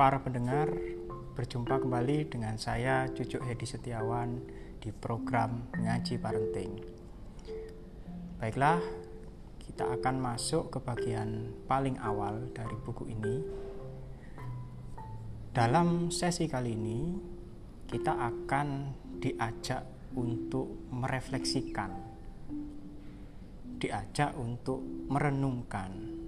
para 0.00 0.16
pendengar, 0.24 0.72
berjumpa 1.36 1.76
kembali 1.84 2.32
dengan 2.32 2.56
saya 2.56 3.04
Cucuk 3.12 3.44
Hedi 3.44 3.68
Setiawan 3.68 4.40
di 4.80 4.96
program 4.96 5.68
Ngaji 5.76 6.16
Parenting. 6.16 6.72
Baiklah, 8.40 8.80
kita 9.60 9.92
akan 9.92 10.16
masuk 10.16 10.72
ke 10.72 10.80
bagian 10.80 11.52
paling 11.68 12.00
awal 12.00 12.48
dari 12.56 12.72
buku 12.80 13.12
ini. 13.12 13.44
Dalam 15.52 16.08
sesi 16.08 16.48
kali 16.48 16.72
ini, 16.72 17.00
kita 17.84 18.16
akan 18.24 18.68
diajak 19.20 19.84
untuk 20.16 20.88
merefleksikan, 20.96 21.92
diajak 23.76 24.32
untuk 24.32 24.80
merenungkan 25.12 26.19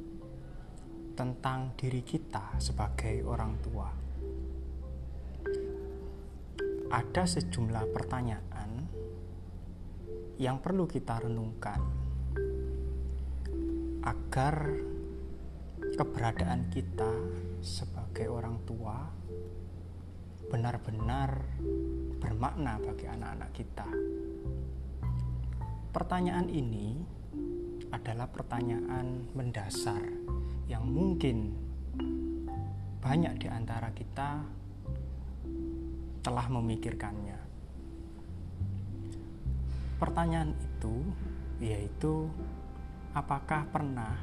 tentang 1.22 1.70
diri 1.78 2.02
kita 2.02 2.58
sebagai 2.58 3.22
orang 3.22 3.54
tua. 3.62 3.86
Ada 6.90 7.22
sejumlah 7.38 7.94
pertanyaan 7.94 8.90
yang 10.42 10.58
perlu 10.58 10.82
kita 10.90 11.22
renungkan 11.22 11.78
agar 14.02 14.66
keberadaan 15.94 16.66
kita 16.74 17.14
sebagai 17.62 18.26
orang 18.26 18.58
tua 18.66 19.06
benar-benar 20.50 21.38
bermakna 22.18 22.82
bagi 22.82 23.06
anak-anak 23.06 23.50
kita. 23.54 23.86
Pertanyaan 25.94 26.50
ini 26.50 26.98
adalah 27.94 28.26
pertanyaan 28.26 29.30
mendasar 29.38 30.32
yang 30.72 30.88
mungkin 30.88 31.52
banyak 33.04 33.44
di 33.44 33.48
antara 33.52 33.92
kita 33.92 34.40
telah 36.24 36.46
memikirkannya. 36.48 37.36
Pertanyaan 40.00 40.56
itu 40.56 40.96
yaitu 41.60 42.24
apakah 43.12 43.68
pernah 43.68 44.16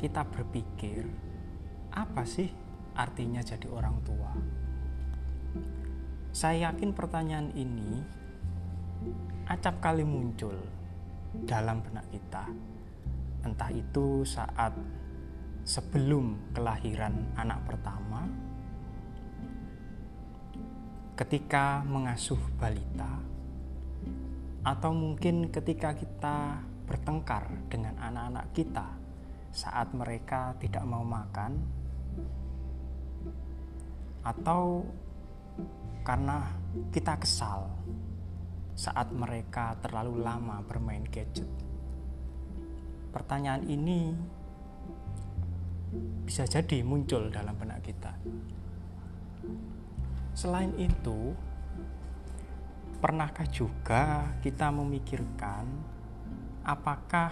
kita 0.00 0.24
berpikir 0.24 1.04
apa 1.92 2.24
sih 2.24 2.48
artinya 2.96 3.44
jadi 3.44 3.68
orang 3.68 4.00
tua? 4.08 4.32
Saya 6.32 6.72
yakin 6.72 6.96
pertanyaan 6.96 7.52
ini 7.52 8.00
acap 9.52 9.84
kali 9.84 10.02
muncul 10.02 10.56
dalam 11.44 11.84
benak 11.84 12.08
kita. 12.08 12.48
Entah 13.44 13.68
itu 13.68 14.24
saat 14.24 14.72
sebelum 15.64 16.52
kelahiran 16.52 17.32
anak 17.40 17.64
pertama, 17.64 18.28
ketika 21.16 21.80
mengasuh 21.88 22.38
balita, 22.60 23.16
atau 24.60 24.92
mungkin 24.92 25.48
ketika 25.48 25.96
kita 25.96 26.60
bertengkar 26.84 27.48
dengan 27.72 27.96
anak-anak 27.96 28.46
kita 28.52 28.88
saat 29.56 29.88
mereka 29.96 30.52
tidak 30.60 30.84
mau 30.84 31.00
makan, 31.00 31.56
atau 34.20 34.84
karena 36.04 36.44
kita 36.92 37.16
kesal 37.16 37.72
saat 38.76 39.08
mereka 39.16 39.80
terlalu 39.80 40.20
lama 40.20 40.60
bermain 40.60 41.08
gadget. 41.08 41.48
Pertanyaan 43.14 43.64
ini 43.64 44.12
bisa 46.24 46.48
jadi 46.48 46.80
muncul 46.80 47.28
dalam 47.28 47.54
benak 47.54 47.84
kita. 47.84 48.12
Selain 50.34 50.72
itu, 50.80 51.36
pernahkah 52.98 53.46
juga 53.46 54.34
kita 54.40 54.72
memikirkan 54.72 55.68
apakah 56.64 57.30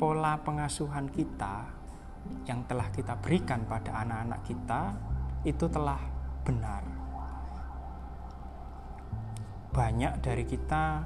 pola 0.00 0.40
pengasuhan 0.40 1.12
kita 1.12 1.68
yang 2.48 2.64
telah 2.64 2.88
kita 2.88 3.14
berikan 3.20 3.68
pada 3.68 4.02
anak-anak 4.02 4.40
kita 4.42 4.82
itu 5.44 5.68
telah 5.68 6.00
benar? 6.42 6.82
Banyak 9.70 10.18
dari 10.24 10.44
kita 10.48 11.04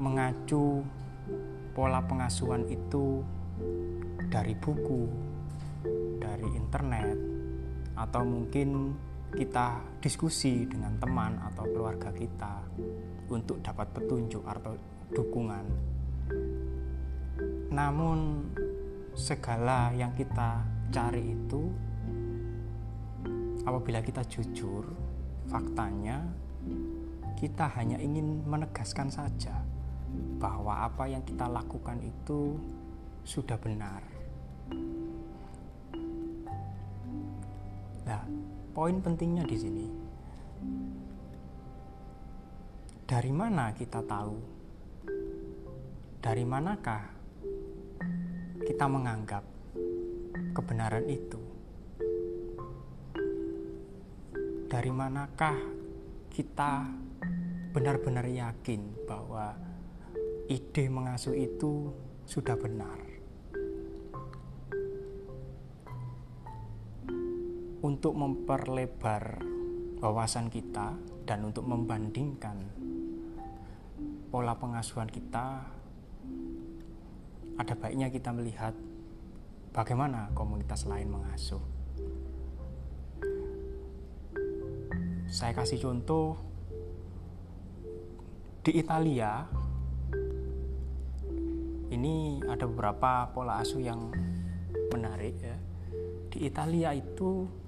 mengacu 0.00 0.82
pola 1.76 2.02
pengasuhan 2.02 2.66
itu 2.66 3.22
dari 4.34 4.58
buku, 4.58 5.06
dari 6.18 6.58
internet, 6.58 7.18
atau 7.94 8.26
mungkin 8.26 8.90
kita 9.30 9.78
diskusi 10.02 10.66
dengan 10.66 10.98
teman 10.98 11.38
atau 11.38 11.62
keluarga 11.70 12.10
kita 12.10 12.66
untuk 13.30 13.62
dapat 13.62 13.94
petunjuk 13.94 14.42
atau 14.42 14.74
dukungan. 15.14 15.66
Namun, 17.70 18.50
segala 19.14 19.94
yang 19.94 20.10
kita 20.18 20.66
cari 20.90 21.30
itu, 21.30 21.62
apabila 23.62 24.02
kita 24.02 24.26
jujur, 24.26 24.82
faktanya 25.46 26.26
kita 27.38 27.70
hanya 27.78 28.02
ingin 28.02 28.42
menegaskan 28.50 29.14
saja 29.14 29.62
bahwa 30.42 30.90
apa 30.90 31.06
yang 31.06 31.22
kita 31.22 31.46
lakukan 31.46 32.02
itu 32.02 32.58
sudah 33.22 33.58
benar 33.58 34.13
Nah, 38.04 38.20
poin 38.76 39.00
pentingnya 39.00 39.44
di 39.48 39.56
sini. 39.56 39.86
Dari 43.04 43.32
mana 43.32 43.72
kita 43.76 44.00
tahu? 44.00 44.36
Dari 46.24 46.44
manakah 46.44 47.04
kita 48.64 48.88
menganggap 48.88 49.44
kebenaran 50.56 51.04
itu? 51.08 51.40
Dari 54.68 54.88
manakah 54.88 55.56
kita 56.32 56.88
benar-benar 57.76 58.24
yakin 58.24 59.04
bahwa 59.04 59.52
ide 60.48 60.88
mengasuh 60.88 61.36
itu 61.36 61.92
sudah 62.24 62.56
benar? 62.56 63.03
Untuk 67.84 68.16
memperlebar 68.16 69.44
wawasan 70.00 70.48
kita 70.48 70.96
dan 71.28 71.44
untuk 71.44 71.68
membandingkan 71.68 72.56
pola 74.32 74.56
pengasuhan 74.56 75.12
kita 75.12 75.68
ada 77.60 77.74
baiknya 77.76 78.08
kita 78.08 78.32
melihat 78.32 78.72
bagaimana 79.76 80.32
komunitas 80.32 80.88
lain 80.88 81.12
mengasuh. 81.12 81.60
Saya 85.28 85.52
kasih 85.52 85.84
contoh 85.84 86.40
di 88.64 88.80
Italia 88.80 89.44
ini 91.92 92.40
ada 92.48 92.64
beberapa 92.64 93.28
pola 93.28 93.60
asuh 93.60 93.84
yang 93.84 94.08
menarik 94.88 95.36
ya. 95.36 95.56
Di 96.32 96.48
Italia 96.48 96.90
itu 96.96 97.63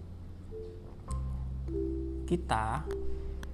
kita 2.27 2.83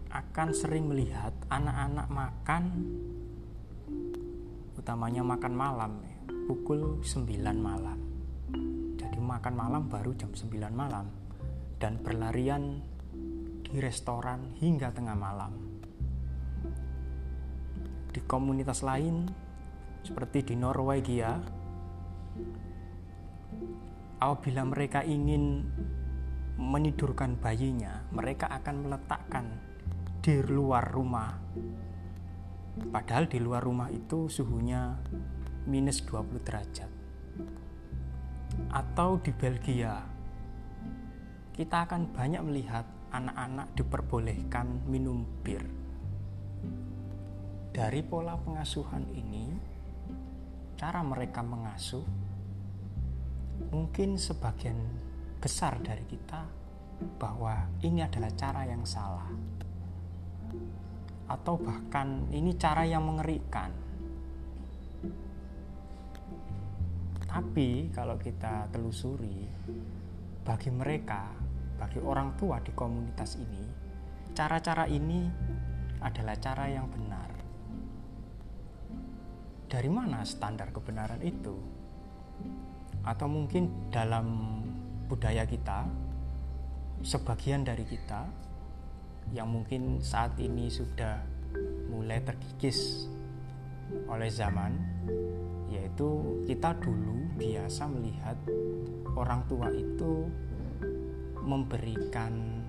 akan 0.09 0.49
sering 0.56 0.88
melihat 0.88 1.37
anak-anak 1.53 2.09
makan 2.09 2.65
utamanya 4.81 5.20
makan 5.20 5.52
malam 5.52 5.93
ya, 6.00 6.17
pukul 6.49 7.05
9 7.05 7.29
malam. 7.61 8.00
Jadi 8.96 9.19
makan 9.20 9.55
malam 9.55 9.82
baru 9.93 10.17
jam 10.17 10.32
9 10.32 10.73
malam 10.73 11.06
dan 11.76 12.00
berlarian 12.00 12.81
di 13.61 13.76
restoran 13.76 14.56
hingga 14.56 14.88
tengah 14.91 15.17
malam. 15.20 15.52
Di 18.08 18.20
komunitas 18.25 18.81
lain 18.81 19.29
seperti 20.00 20.52
di 20.52 20.55
Norwegia 20.56 21.38
apabila 24.17 24.64
mereka 24.64 25.05
ingin 25.05 25.69
menidurkan 26.60 27.40
bayinya, 27.40 28.04
mereka 28.12 28.49
akan 28.49 28.88
meletakkan 28.88 29.46
di 30.20 30.38
luar 30.44 30.84
rumah. 30.93 31.32
Padahal 32.93 33.28
di 33.28 33.38
luar 33.40 33.60
rumah 33.64 33.93
itu 33.93 34.28
suhunya 34.28 34.96
minus 35.69 36.02
20 36.04 36.40
derajat. 36.40 36.90
Atau 38.72 39.20
di 39.20 39.32
Belgia, 39.32 40.04
kita 41.52 41.84
akan 41.88 42.12
banyak 42.12 42.43
melihat 42.44 42.84
anak-anak 43.12 43.69
diperbolehkan 43.76 44.88
minum 44.88 45.25
bir. 45.44 45.64
Dari 47.72 48.00
pola 48.05 48.37
pengasuhan 48.37 49.08
ini, 49.12 49.48
cara 50.76 51.00
mereka 51.00 51.40
mengasuh 51.40 52.05
mungkin 53.70 54.16
sebagian 54.16 54.76
besar 55.43 55.83
dari 55.83 56.06
kita 56.06 56.47
bahwa 57.19 57.67
ini 57.83 58.06
adalah 58.06 58.31
cara 58.39 58.62
yang 58.62 58.87
salah. 58.87 59.27
Atau 61.27 61.59
bahkan 61.59 62.31
ini 62.31 62.55
cara 62.55 62.87
yang 62.87 63.03
mengerikan. 63.03 63.75
Tapi 67.27 67.91
kalau 67.91 68.15
kita 68.23 68.71
telusuri 68.71 69.50
bagi 70.47 70.71
mereka 70.71 71.27
bagi 71.75 71.99
orang 71.99 72.39
tua 72.39 72.62
di 72.62 72.71
komunitas 72.71 73.35
ini 73.43 73.65
cara-cara 74.33 74.87
ini 74.87 75.27
adalah 75.99 76.39
cara 76.39 76.71
yang 76.71 76.87
benar. 76.87 77.31
Dari 79.67 79.91
mana 79.91 80.23
standar 80.23 80.71
kebenaran 80.71 81.19
itu? 81.25 81.56
Atau 83.03 83.27
mungkin 83.27 83.91
dalam 83.91 84.61
budaya 85.12 85.44
kita 85.44 85.85
sebagian 87.05 87.69
dari 87.69 87.85
kita 87.85 88.25
yang 89.37 89.53
mungkin 89.53 90.00
saat 90.00 90.41
ini 90.41 90.73
sudah 90.73 91.20
mulai 91.93 92.25
terkikis 92.25 93.12
oleh 94.09 94.32
zaman 94.32 94.73
yaitu 95.69 96.41
kita 96.49 96.73
dulu 96.81 97.29
biasa 97.37 97.93
melihat 97.93 98.41
orang 99.12 99.44
tua 99.53 99.69
itu 99.69 100.32
memberikan 101.44 102.65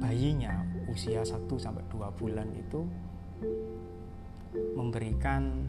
bayinya 0.00 0.64
usia 0.88 1.20
1 1.20 1.44
sampai 1.60 1.84
2 1.92 2.08
bulan 2.16 2.48
itu 2.56 2.88
memberikan 4.72 5.68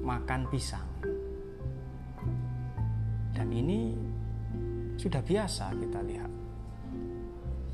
makan 0.00 0.48
pisang. 0.48 0.88
Dan 3.36 3.52
ini 3.52 3.92
sudah 4.96 5.20
biasa 5.20 5.76
kita 5.76 6.00
lihat. 6.00 6.32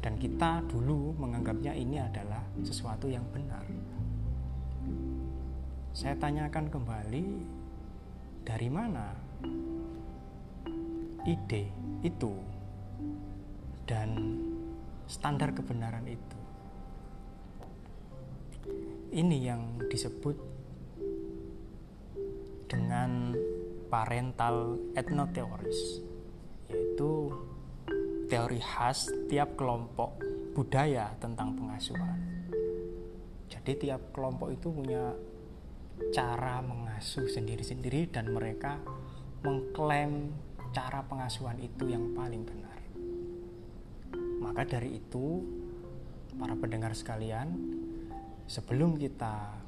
Dan 0.03 0.19
kita 0.19 0.67
dulu 0.67 1.15
menganggapnya 1.15 1.71
ini 1.79 2.03
adalah 2.03 2.43
sesuatu 2.67 3.07
yang 3.07 3.23
benar. 3.31 3.63
Saya 5.95 6.19
tanyakan 6.19 6.67
kembali, 6.67 7.25
dari 8.43 8.67
mana 8.67 9.15
ide 11.23 11.71
itu 12.03 12.35
dan 13.87 14.43
standar 15.07 15.55
kebenaran 15.55 16.03
itu? 16.11 16.39
Ini 19.15 19.39
yang 19.39 19.63
disebut 19.87 20.35
dengan 22.67 23.37
parental 23.87 24.81
etnoteoris 24.97 26.12
yaitu 26.93 27.33
teori 28.29 28.61
khas 28.61 29.09
tiap 29.33 29.56
kelompok 29.56 30.21
budaya 30.53 31.09
tentang 31.17 31.56
pengasuhan. 31.56 32.21
Jadi 33.49 33.89
tiap 33.89 34.12
kelompok 34.12 34.53
itu 34.53 34.69
punya 34.69 35.17
cara 36.12 36.61
mengasuh 36.61 37.25
sendiri-sendiri 37.33 38.12
dan 38.12 38.29
mereka 38.29 38.77
mengklaim 39.41 40.37
cara 40.77 41.00
pengasuhan 41.09 41.56
itu 41.65 41.89
yang 41.89 42.12
paling 42.12 42.44
benar. 42.44 42.77
Maka 44.44 44.69
dari 44.69 45.00
itu, 45.00 45.41
para 46.37 46.53
pendengar 46.61 46.93
sekalian, 46.93 47.56
sebelum 48.44 49.00
kita 49.00 49.65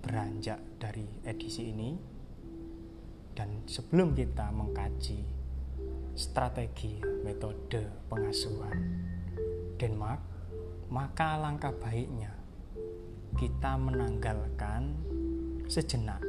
beranjak 0.00 0.64
dari 0.80 1.04
edisi 1.28 1.68
ini 1.68 1.92
dan 3.36 3.68
sebelum 3.68 4.16
kita 4.16 4.48
mengkaji 4.48 5.39
strategi 6.20 7.00
metode 7.24 8.04
pengasuhan 8.12 8.76
Denmark, 9.80 10.20
maka 10.92 11.40
langkah 11.40 11.72
baiknya 11.72 12.28
kita 13.40 13.80
menanggalkan 13.80 15.00
sejenak. 15.64 16.20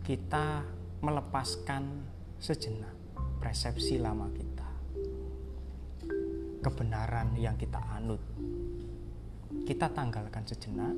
Kita 0.00 0.64
melepaskan 1.04 1.84
sejenak 2.40 2.96
persepsi 3.44 4.00
lama 4.00 4.32
kita. 4.32 4.70
Kebenaran 6.64 7.36
yang 7.36 7.60
kita 7.60 7.76
anut. 7.92 8.24
Kita 9.68 9.92
tanggalkan 9.92 10.48
sejenak 10.48 10.96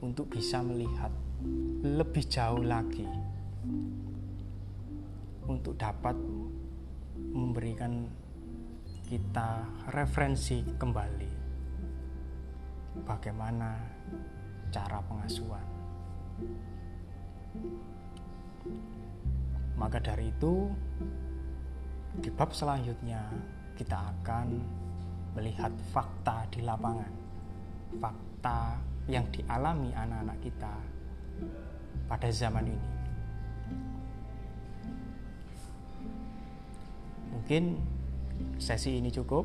untuk 0.00 0.32
bisa 0.32 0.64
melihat 0.64 1.12
lebih 1.84 2.24
jauh 2.24 2.64
lagi 2.64 3.04
untuk 5.50 5.74
dapat 5.74 6.14
memberikan 7.34 8.06
kita 9.10 9.66
referensi 9.90 10.62
kembali 10.62 11.32
bagaimana 13.02 13.74
cara 14.70 15.02
pengasuhan. 15.02 15.66
Maka 19.74 19.98
dari 19.98 20.30
itu, 20.30 20.70
di 22.22 22.30
bab 22.30 22.54
selanjutnya 22.54 23.26
kita 23.74 23.98
akan 23.98 24.48
melihat 25.34 25.74
fakta 25.90 26.46
di 26.54 26.62
lapangan, 26.62 27.12
fakta 27.98 28.78
yang 29.10 29.26
dialami 29.34 29.90
anak-anak 29.90 30.38
kita 30.38 30.74
pada 32.06 32.28
zaman 32.30 32.70
ini. 32.70 32.99
Mungkin 37.50 37.82
sesi 38.62 39.02
ini 39.02 39.10
cukup. 39.10 39.42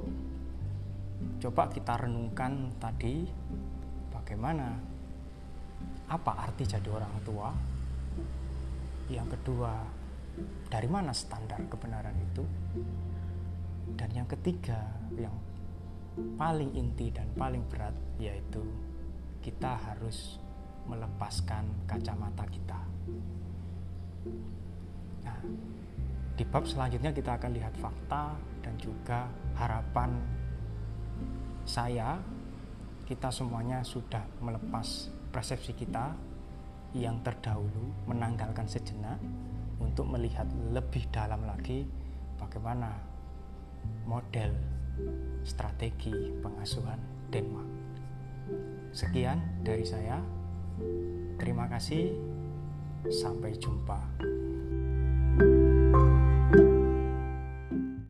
Coba 1.41 1.73
kita 1.73 2.05
renungkan 2.05 2.77
tadi 2.77 3.25
bagaimana 4.13 4.77
apa 6.13 6.37
arti 6.37 6.69
jadi 6.69 6.85
orang 6.85 7.17
tua. 7.25 7.49
Yang 9.09 9.33
kedua, 9.33 9.73
dari 10.69 10.85
mana 10.85 11.17
standar 11.17 11.57
kebenaran 11.65 12.13
itu? 12.21 12.45
Dan 13.97 14.13
yang 14.13 14.29
ketiga, 14.29 14.85
yang 15.17 15.33
paling 16.37 16.77
inti 16.77 17.09
dan 17.09 17.25
paling 17.33 17.65
berat 17.73 17.97
yaitu 18.21 18.61
kita 19.41 19.81
harus 19.81 20.37
melepaskan 20.85 21.89
kacamata 21.89 22.45
kita. 22.53 22.85
Nah, 25.25 25.41
di 26.35 26.43
bab 26.43 26.67
selanjutnya 26.67 27.15
kita 27.15 27.39
akan 27.39 27.51
lihat 27.55 27.73
fakta 27.79 28.35
dan 28.59 28.75
juga 28.75 29.31
harapan 29.55 30.19
saya 31.63 32.19
kita 33.07 33.31
semuanya 33.31 33.81
sudah 33.81 34.21
melepas 34.43 35.09
persepsi 35.31 35.73
kita 35.73 36.11
yang 36.95 37.19
terdahulu 37.23 37.91
menanggalkan 38.07 38.67
sejenak 38.67 39.19
untuk 39.79 40.07
melihat 40.07 40.47
lebih 40.71 41.07
dalam 41.11 41.43
lagi 41.43 41.83
bagaimana 42.39 42.95
model 44.07 44.51
strategi 45.43 46.13
pengasuhan 46.39 46.97
Denmark. 47.29 47.69
Sekian 48.95 49.43
dari 49.61 49.83
saya. 49.83 50.23
Terima 51.35 51.67
kasih. 51.67 52.15
Sampai 53.11 53.53
jumpa. 53.59 53.99